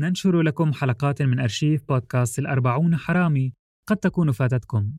[0.00, 3.52] ننشر لكم حلقات من أرشيف بودكاست الأربعون حرامي
[3.86, 4.92] قد تكون فاتتكم.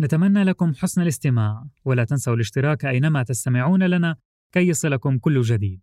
[0.00, 4.16] نتمنى لكم حسن الاستماع ولا تنسوا الاشتراك أينما تستمعون لنا
[4.52, 5.80] كي يصلكم كل جديد.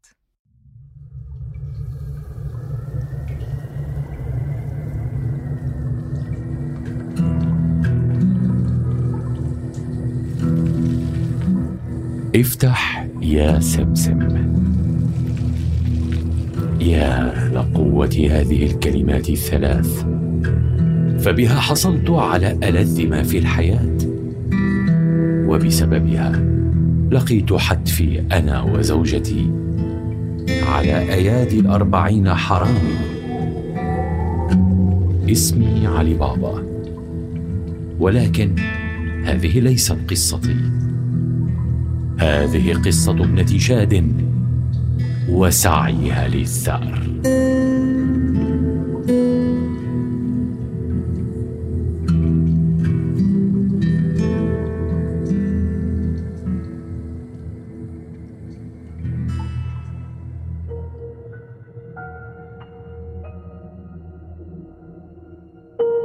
[12.36, 14.69] افتح يا سمسم.
[16.82, 20.06] يا لقوة هذه الكلمات الثلاث.
[21.20, 23.98] فبها حصلت على ألذ ما في الحياة.
[25.48, 26.44] وبسببها
[27.12, 29.52] لقيت حتفي أنا وزوجتي
[30.68, 32.96] على أيادي الأربعين حرامي
[35.32, 36.64] اسمي علي بابا.
[38.00, 38.56] ولكن
[39.26, 40.56] هذه ليست قصتي.
[42.20, 44.29] هذه قصة ابنة شاد.
[45.32, 47.10] وسعيها للثأر.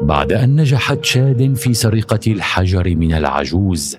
[0.02, 3.98] بعد أن نجحت شاد في سرقة الحجر من العجوز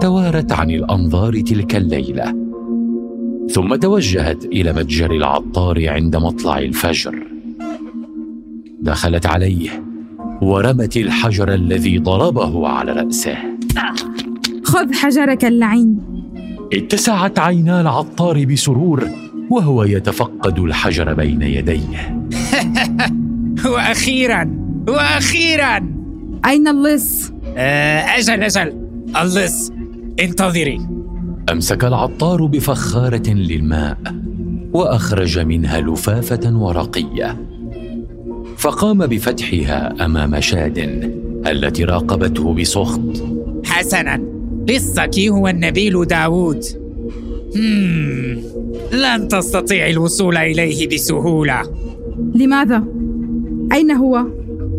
[0.00, 2.45] توارت عن الأنظار تلك الليلة.
[3.50, 7.26] ثم توجهت إلى متجر العطار عند مطلع الفجر.
[8.80, 9.82] دخلت عليه
[10.42, 13.36] ورمت الحجر الذي ضربه على رأسه.
[14.64, 15.98] خذ حجرك اللعين.
[16.72, 19.08] اتسعت عينا العطار بسرور
[19.50, 22.26] وهو يتفقد الحجر بين يديه.
[23.72, 24.50] وأخيرا
[24.88, 25.76] وأخيرا.
[26.46, 28.88] أين اللص؟ آه، أجل أجل.
[29.22, 29.72] اللص
[30.20, 30.95] انتظري.
[31.52, 33.98] أمسك العطار بفخارة للماء
[34.72, 37.46] وأخرج منها لفافة ورقية
[38.56, 40.78] فقام بفتحها أمام شاد
[41.46, 43.24] التي راقبته بسخط
[43.64, 44.22] حسنا
[44.68, 46.64] لصك هو النبيل داوود.
[48.92, 51.62] لن تستطيع الوصول إليه بسهولة
[52.34, 52.84] لماذا؟
[53.72, 54.26] أين هو؟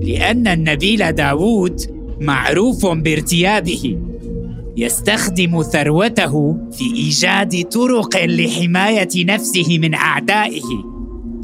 [0.02, 1.82] لأن النبيل داوود
[2.22, 3.98] معروف بارتيابه
[4.78, 10.62] يستخدم ثروته في إيجاد طرق لحماية نفسه من أعدائه.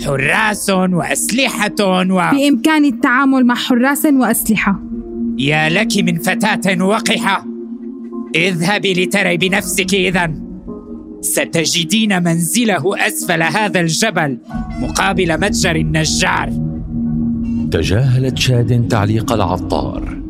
[0.06, 4.80] حراس وأسلحة و بإمكاني التعامل مع حراس وأسلحة.
[5.38, 7.46] يا لك من فتاة وقحة.
[8.36, 10.34] اذهبي لتري بنفسك اذا
[11.22, 14.38] ستجدين منزله أسفل هذا الجبل
[14.80, 16.54] مقابل متجر النجار.
[17.72, 20.23] تجاهلت شاد تعليق العطار.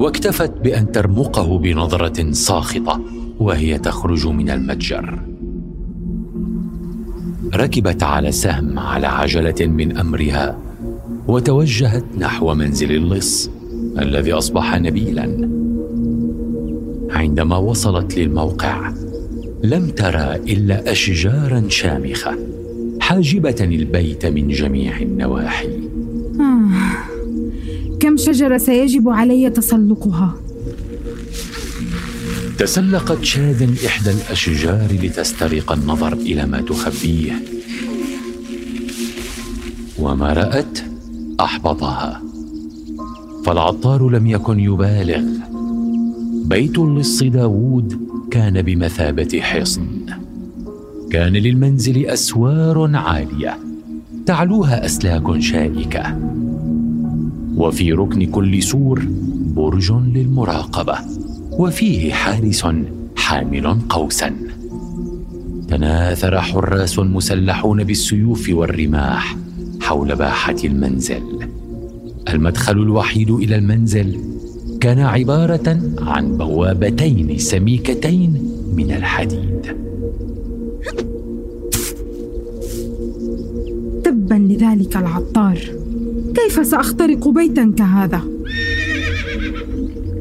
[0.00, 3.00] واكتفت بأن ترمقه بنظرة ساخطة
[3.38, 5.18] وهي تخرج من المتجر
[7.54, 10.58] ركبت على سهم على عجلة من أمرها
[11.28, 13.50] وتوجهت نحو منزل اللص
[13.98, 15.50] الذي أصبح نبيلا
[17.10, 18.92] عندما وصلت للموقع
[19.64, 22.38] لم ترى إلا اشجارا شامخة
[23.00, 25.79] حاجبة البيت من جميع النواحي.
[28.00, 30.34] كم شجرة سيجب علي تسلقها؟
[32.58, 37.32] تسلقت شاد إحدى الأشجار لتسترق النظر إلى ما تخبيه.
[39.98, 40.78] وما رأت
[41.40, 42.22] أحبطها.
[43.44, 45.24] فالعطار لم يكن يبالغ.
[46.44, 48.00] بيت اللص داوود
[48.30, 49.86] كان بمثابة حصن.
[51.10, 53.58] كان للمنزل أسوار عالية.
[54.26, 56.18] تعلوها أسلاك شائكة.
[57.60, 59.02] وفي ركن كل سور
[59.56, 60.98] برج للمراقبة
[61.52, 62.66] وفيه حارس
[63.16, 64.34] حامل قوسا.
[65.68, 69.36] تناثر حراس مسلحون بالسيوف والرماح
[69.80, 71.22] حول باحة المنزل.
[72.28, 74.20] المدخل الوحيد إلى المنزل
[74.80, 78.42] كان عبارة عن بوابتين سميكتين
[78.76, 79.76] من الحديد.
[84.04, 85.79] تبا لذلك العطار.
[86.34, 88.22] كيف سأخترق بيتا كهذا؟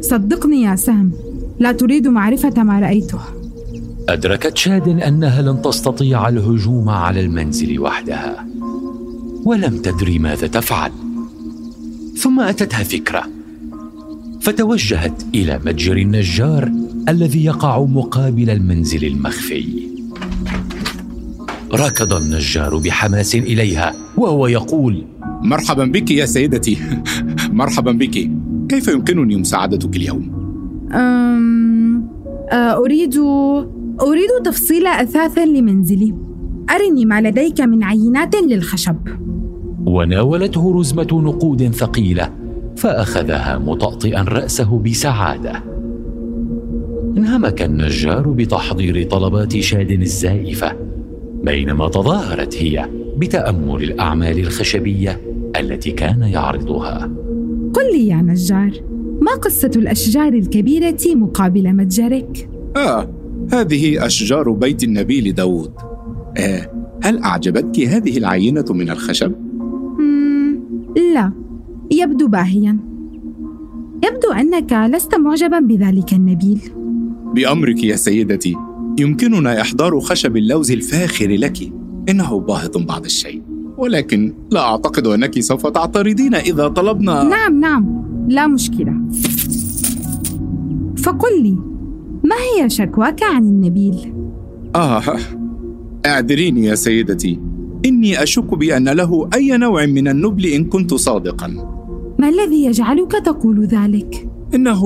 [0.01, 1.11] صدقني يا سهم
[1.59, 3.19] لا تريد معرفة ما رأيته
[4.09, 8.45] أدركت شاد أنها لن تستطيع الهجوم على المنزل وحدها.
[9.45, 10.91] ولم تدري ماذا تفعل.
[12.17, 13.23] ثم أتتها فكرة.
[14.41, 16.71] فتوجهت إلى متجر النجار
[17.09, 19.89] الذي يقع مقابل المنزل المخفي.
[21.73, 25.05] ركض النجار بحماس إليها وهو يقول
[25.43, 26.77] مرحبا بك يا سيدتي.
[27.51, 28.29] مرحبا بك.
[28.69, 30.31] كيف يمكنني مساعدتك اليوم؟
[30.93, 32.07] أم...
[32.51, 33.17] آه، أريد
[34.01, 36.15] أريد تفصيل أثاث لمنزلي.
[36.69, 38.95] أرني ما لديك من عينات للخشب.
[39.85, 42.29] وناولته رزمة نقود ثقيلة
[42.77, 45.63] فأخذها مطأطئا رأسه بسعادة.
[47.17, 50.88] انهمك النجار بتحضير طلبات شاد الزائفة.
[51.43, 55.21] بينما تظاهرت هي بتأمل الأعمال الخشبية
[55.59, 57.11] التي كان يعرضها
[57.73, 58.71] قل لي يا نجار
[59.21, 63.09] ما قصة الأشجار الكبيرة مقابل متجرك؟ آه
[63.53, 65.71] هذه أشجار بيت النبي لداود
[66.37, 66.71] آه
[67.03, 69.31] هل أعجبتك هذه العينة من الخشب؟
[71.13, 71.31] لا
[71.91, 72.77] يبدو باهيا
[74.03, 76.59] يبدو أنك لست معجبا بذلك النبيل
[77.35, 78.55] بأمرك يا سيدتي
[78.99, 81.71] يمكننا إحضار خشب اللوز الفاخر لك.
[82.09, 83.41] إنه باهظ بعض الشيء.
[83.77, 87.23] ولكن لا أعتقد أنك سوف تعترضين إذا طلبنا.
[87.23, 88.03] نعم نعم.
[88.27, 88.93] لا مشكلة.
[90.97, 91.57] فقل لي
[92.23, 94.13] ما هي شكواك عن النبيل؟
[94.75, 95.03] آه
[96.05, 97.39] أعذريني يا سيدتي.
[97.85, 101.47] إني أشك بأن له أي نوع من النبل إن كنت صادقا.
[102.19, 104.83] ما الذي يجعلك تقول ذلك؟ إنه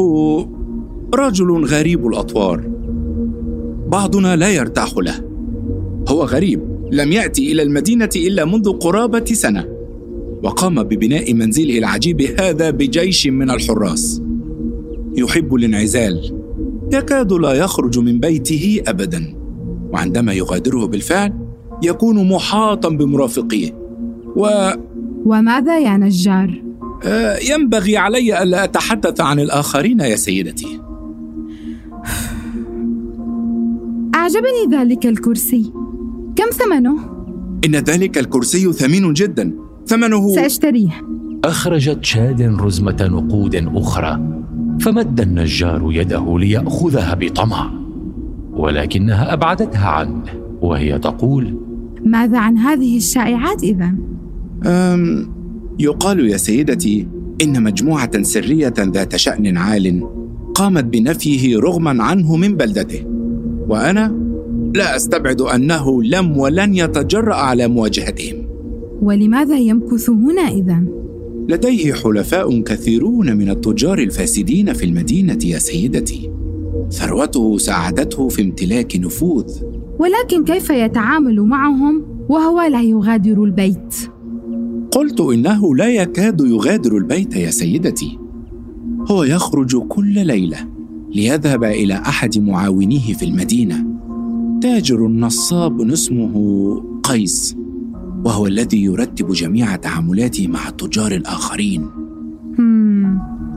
[1.15, 2.72] رجل غريب الأطوار.
[3.93, 5.21] بعضنا لا يرتاح له.
[6.09, 6.61] هو غريب
[6.91, 9.65] لم يأتي إلى المدينة إلا منذ قرابة سنة.
[10.43, 14.21] وقام ببناء منزله العجيب هذا بجيش من الحراس.
[15.17, 16.39] يحب الانعزال.
[16.93, 19.35] يكاد لا يخرج من بيته ابدا.
[19.91, 21.33] وعندما يغادره بالفعل
[21.83, 23.71] يكون محاطا بمرافقيه.
[24.35, 24.71] و
[25.25, 26.63] وماذا يا نجار؟
[27.05, 30.79] آه، ينبغي علي ألا أتحدث عن الآخرين يا سيدتي.
[34.23, 35.73] أعجبني ذلك الكرسي.
[36.35, 36.95] كم ثمنه؟
[37.65, 39.53] إن ذلك الكرسي ثمين جدا.
[39.87, 40.89] ثمنه سأشتريه.
[41.45, 44.19] أخرجت شاد رزمة نقود أخرى
[44.79, 47.71] فمد النجار يده ليأخذها بطمع
[48.53, 50.23] ولكنها أبعدتها عنه
[50.61, 51.57] وهي تقول
[52.05, 53.95] ماذا عن هذه الشائعات إذا؟
[54.65, 55.29] أم
[55.79, 57.07] يقال يا سيدتي
[57.41, 60.09] إن مجموعة سرية ذات شأن عال
[60.55, 63.12] قامت بنفيه رغما عنه من بلدته.
[63.69, 64.15] وأنا
[64.75, 68.47] لا أستبعد أنه لم ولن يتجرأ على مواجهتهم.
[69.01, 70.83] ولماذا يمكث هنا إذا؟
[71.49, 76.31] لديه حلفاء كثيرون من التجار الفاسدين في المدينة يا سيدتي.
[76.91, 79.53] ثروته ساعدته في امتلاك نفوذ.
[79.99, 83.95] ولكن كيف يتعامل معهم وهو لا يغادر البيت؟
[84.91, 88.19] قلت إنه لا يكاد يغادر البيت يا سيدتي.
[89.11, 90.57] هو يخرج كل ليلة.
[91.13, 93.85] ليذهب إلى أحد معاونيه في المدينة.
[94.61, 97.57] تاجر نصاب اسمه قيس
[98.25, 101.89] وهو الذي يرتب جميع تعاملاته مع التجار الآخرين.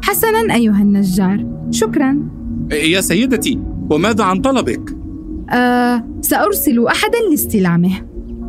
[0.03, 1.47] حسنا أيها النجار.
[1.71, 2.29] شكرا.
[2.73, 3.59] يا سيدتي
[3.91, 4.97] وماذا عن طلبك؟
[5.51, 7.93] آه سأرسل أحدا لاستلامه.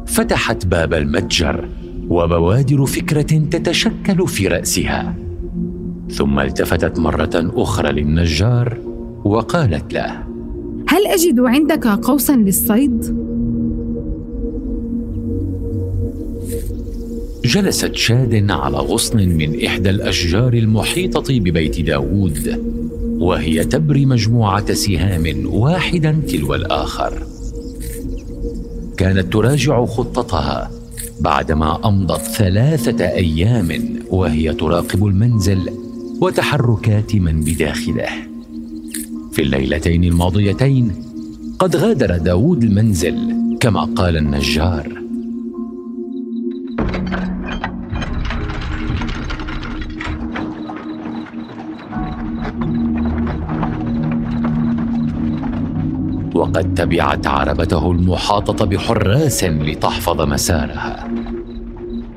[0.05, 1.69] فتحت باب المتجر
[2.09, 3.21] وبوادر فكرة
[3.51, 5.15] تتشكل في رأسها.
[6.11, 8.86] ثم التفتت مرة أخرى للنجار
[9.27, 10.23] وقالت له
[10.87, 13.27] هل أجد عندك قوسا للصيد؟
[17.45, 22.63] جلست شاد على غصن من إحدى الأشجار المحيطة ببيت داوود
[23.19, 27.23] وهي تبري مجموعة سهام واحدا تلو الآخر
[28.97, 30.71] كانت تراجع خطتها
[31.19, 33.69] بعدما أمضت ثلاثة أيام
[34.09, 35.69] وهي تراقب المنزل
[36.21, 38.09] وتحركات من بداخله
[39.37, 40.91] في الليلتين الماضيتين
[41.59, 45.03] قد غادر داود المنزل كما قال النجار.
[56.35, 61.07] وقد تبعت عربته المحاطة بحراس لتحفظ مسارها.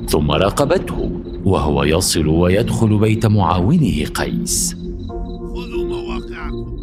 [0.08, 1.10] ثم راقبته
[1.44, 4.79] وهو يصل ويدخل بيت معاونه قيس.
[6.40, 6.80] مواقعكم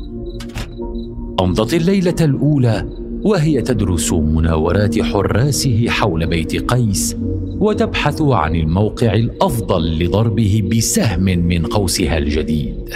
[1.39, 2.89] أمضت الليلة الأولى
[3.23, 7.17] وهي تدرس مناورات حراسه حول بيت قيس
[7.59, 12.89] وتبحث عن الموقع الأفضل لضربه بسهم من قوسها الجديد.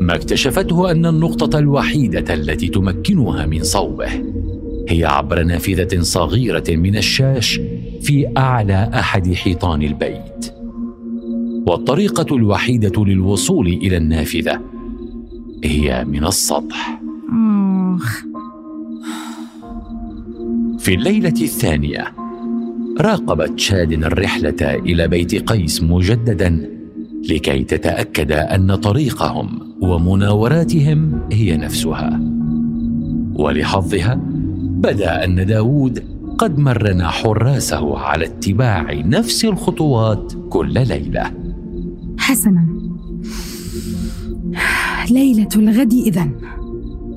[0.00, 4.10] ما اكتشفته أن النقطة الوحيدة التي تمكنها من صوبه
[4.88, 7.60] هي عبر نافذة صغيرة من الشاش
[8.00, 10.54] في أعلى أحد حيطان البيت.
[11.66, 14.60] والطريقة الوحيدة للوصول إلى النافذة
[15.64, 17.00] هي من السطح.
[20.78, 22.14] في الليلة الثانية
[23.00, 26.70] راقبت شاد الرحلة إلى بيت قيس مجددا
[27.30, 32.20] لكي تتأكد أن طريقهم ومناوراتهم هي نفسها.
[33.34, 34.20] ولحظها
[34.60, 36.04] بدأ أن داود
[36.38, 41.30] قد مرن حراسه على اتباع نفس الخطوات كل ليلة.
[42.18, 42.79] حسنا.
[45.10, 46.30] ليلة الغد إذن.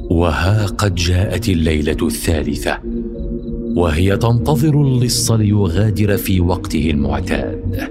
[0.09, 2.77] وها قد جاءت الليلة الثالثة
[3.75, 7.89] وهي تنتظر اللص ليغادر في وقته المعتاد.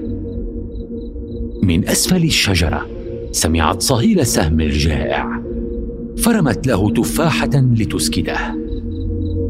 [1.62, 2.86] من أسفل الشجرة
[3.32, 5.42] سمعت صهيل سهم الجائع
[6.18, 8.38] فرمت له تفاحة لتسكته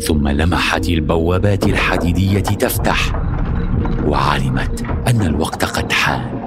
[0.00, 3.22] ثم لمحت البوابات الحديدية تفتح
[4.06, 6.41] وعلمت أن الوقت قد حان.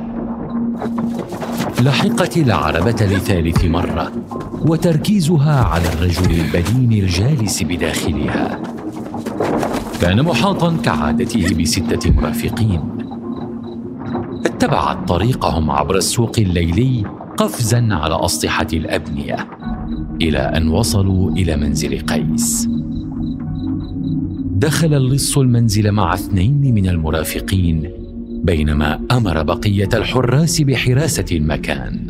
[1.81, 4.11] لحقت العربة لثالث مرة
[4.67, 8.61] وتركيزها على الرجل البدين الجالس بداخلها.
[10.01, 12.81] كان محاطا كعادته بستة مرافقين.
[14.45, 17.03] اتبعت طريقهم عبر السوق الليلي
[17.37, 19.47] قفزا على اسطحه الأبنية
[20.21, 22.69] إلى أن وصلوا إلى منزل قيس.
[24.55, 28.04] دخل اللص المنزل مع اثنين من المرافقين
[28.45, 32.07] بينما أمر بقية الحراس بحراسة المكان.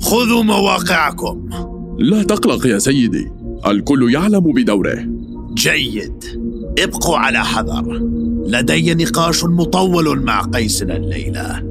[0.00, 1.50] خذوا مواقعكم.
[1.98, 3.30] لا تقلق يا سيدي
[3.66, 5.04] الكل يعلم بدوره.
[5.54, 6.24] جيد.
[6.78, 8.00] ابقوا على حذر.
[8.46, 11.62] لدي نقاش مطول مع قيسنا الليلة.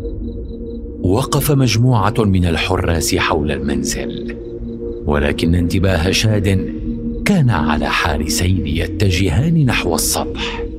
[1.04, 4.36] وقف مجموعة من الحراس حول المنزل
[5.06, 6.74] ولكن انتباه شاد
[7.26, 10.71] كان على حارسين يتجهان نحو السطح.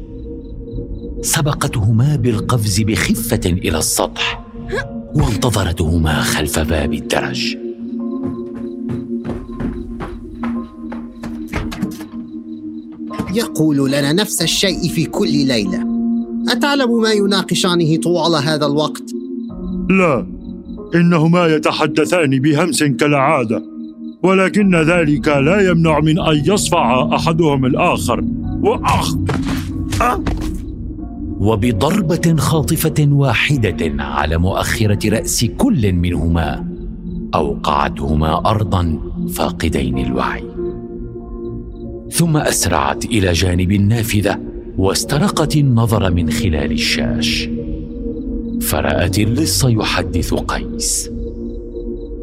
[1.23, 4.45] سبقتهما بالقفز بخفة إلى السطح
[5.15, 7.57] وانتظرتهما خلف باب الدرج.
[13.35, 15.87] يقول لنا نفس الشيء في كل ليلة.
[16.49, 19.03] أتعلم ما يناقشانه طوال هذا الوقت؟
[19.91, 20.27] لا
[20.95, 23.63] إنهما يتحدثان بهمس كالعادة
[24.23, 28.25] ولكن ذلك لا يمنع من أن يصفع أحدهم الآخر.
[28.63, 29.15] واخ
[30.01, 30.23] أه؟
[31.43, 36.65] وبضربة خاطفة واحدة على مؤخرة رأس كل منهما
[37.35, 38.99] أوقعتهما ارضا
[39.35, 40.45] فاقدين الوعي.
[42.11, 44.39] ثم أسرعت إلى جانب النافذة
[44.79, 47.49] واسترقت النظر من خلال الشاش.
[48.61, 51.11] فرأت اللص يحدث قيس.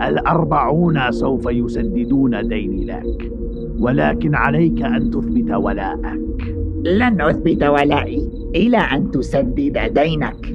[0.01, 3.31] الأربعون سوف يسددون ديني لك
[3.79, 6.58] ولكن عليك أن تثبت ولاءك.
[6.85, 10.53] لن أثبت ولائي إلى أن تسدد دينك.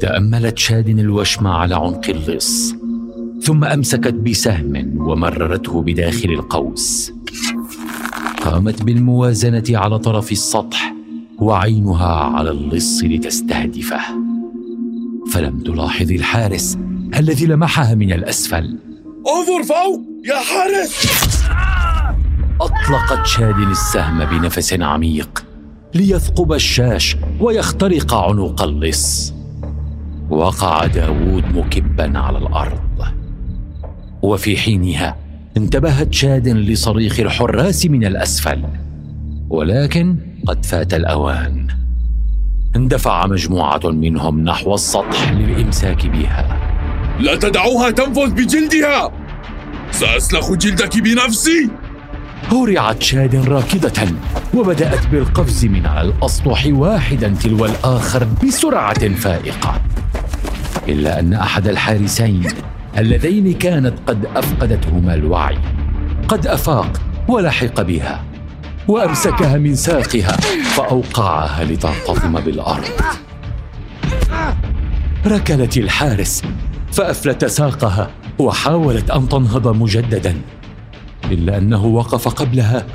[0.00, 2.74] تأملت شاد الوشم على عنق اللص
[3.42, 7.12] ثم أمسكت بسهم ومررته بداخل القوس.
[8.40, 10.94] قامت بالموازنة على طرف السطح
[11.38, 14.00] وعينها على اللص لتستهدفه.
[15.32, 16.78] فلم تلاحظ الحارس
[17.18, 18.78] الذي لمحها من الأسفل.
[19.28, 21.27] انظر فوق يا حارس!
[22.60, 25.44] أطلقت شاد السهم بنفس عميق
[25.94, 29.34] ليثقب الشاش ويخترق عنق اللص.
[30.30, 33.04] وقع داوود مكبا على الأرض.
[34.22, 35.16] وفي حينها
[35.56, 38.64] انتبهت شاد لصريخ الحراس من الأسفل
[39.48, 41.66] ولكن قد فات الأوان.
[42.76, 46.58] اندفع مجموعة منهم نحو السطح للإمساك بها.
[47.20, 49.10] لا تدعوها تنفذ بجلدها!
[49.90, 51.70] سأسلخ جلدك بنفسي!
[52.52, 54.08] هرعت شاد راكضة
[54.54, 59.80] وبدأت بالقفز من على الأسطح واحدا تلو الآخر بسرعة فائقة.
[60.88, 62.48] إلا أن أحد الحارسين
[62.98, 65.58] اللذين كانت قد أفقدتهما الوعي
[66.28, 68.24] قد أفاق ولحق بها
[68.88, 70.36] وأمسكها من ساقها
[70.76, 72.88] فأوقعها لتنتظم بالأرض.
[75.26, 76.42] ركلت الحارس
[76.92, 80.34] فأفلت ساقها وحاولت أن تنهض مجددا.
[81.24, 82.86] إلا أنه وقف قبلها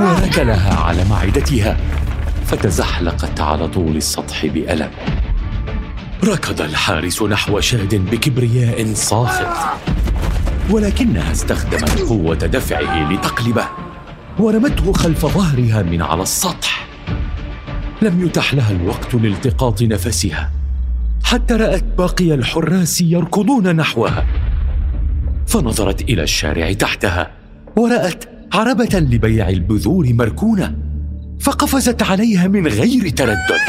[0.00, 1.76] وركلها على معدتها
[2.46, 4.90] فتزحلقت على طول السطح بألم.
[6.24, 9.46] ركض الحارس نحو شاد بكبرياء صاخب
[10.70, 13.64] ولكنها استخدمت قوة دفعه لتقلبه
[14.38, 16.86] ورمته خلف ظهرها من على السطح.
[18.02, 20.50] لم يتح لها الوقت لالتقاط نفسها
[21.24, 24.26] حتى رأت باقي الحراس يركضون نحوها.
[25.46, 27.30] فنظرت إلى الشارع تحتها
[27.76, 30.74] ورأت عربة لبيع البذور مركونة
[31.40, 33.60] فقفزت عليها من غير تردد.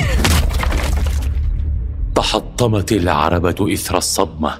[2.16, 4.54] تحطمت العربة إثر الصدمة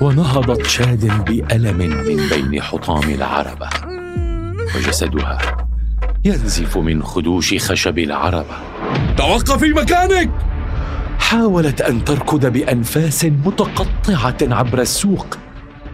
[0.00, 3.68] ونهضت شاد بألم من بين حطام العربة
[4.76, 5.38] وجسدها
[6.24, 8.56] ينزف من خدوش خشب العربة.
[9.16, 10.30] توقفي مكانك!
[11.18, 15.38] حاولت أن تركض بأنفاس متقطعة عبر السوق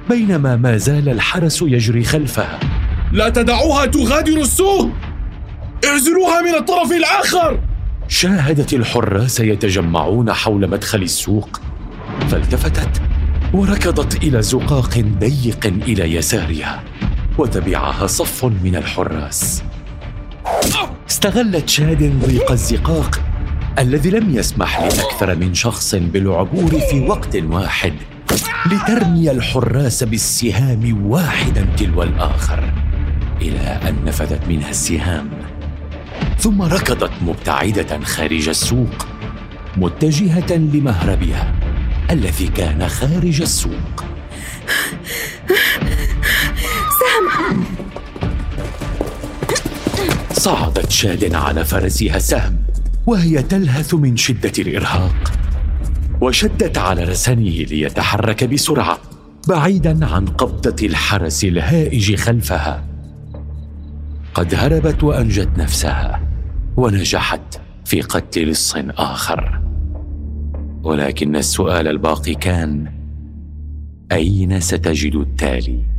[0.08, 2.60] بينما ما زال الحرس يجري خلفها.
[3.12, 4.90] لا تدعوها تغادر السوق.
[5.84, 7.60] اعزلوها من الطرف الآخر.
[8.08, 11.60] شاهدت الحراس يتجمعون حول مدخل السوق
[12.28, 13.02] فالتفتت
[13.52, 16.82] وركضت إلى زقاق ضيق إلى يسارها
[17.38, 19.62] وتبعها صف من الحراس.
[21.10, 23.20] استغلت شاد ضيق الزقاق
[23.78, 27.92] الذي لم يسمح لأكثر من شخص بالعبور في وقت واحد.
[28.72, 32.72] لترمي الحراس بالسهام واحدا تلو الآخر
[33.40, 35.28] إلى أن نفذت منها السهام.
[36.38, 39.06] ثم ركضت مبتعدة خارج السوق
[39.76, 41.54] متجهة لمهربها
[42.10, 44.04] الذي كان خارج السوق.
[47.00, 47.64] سهم
[50.32, 52.56] صعدت شاد على فرسها سهم
[53.06, 55.35] وهي تلهث من شدة الإرهاق.
[56.20, 58.98] وشدت على رسنه ليتحرك بسرعة
[59.48, 62.84] بعيدا عن قبضة الحرس الهائج خلفها.
[64.34, 66.22] قد هربت وأنجت نفسها
[66.76, 69.60] ونجحت في قتل لص آخر.
[70.82, 72.92] ولكن السؤال الباقي كان
[74.12, 75.95] أين ستجد التالي؟